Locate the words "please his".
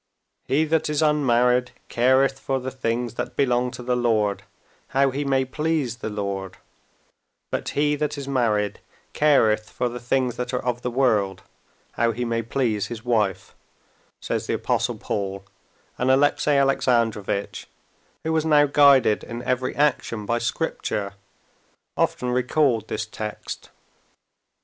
12.41-13.05